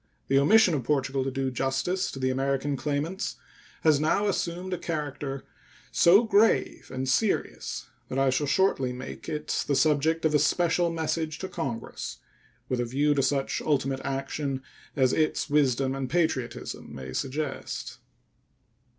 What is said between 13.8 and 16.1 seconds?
action as its wisdom and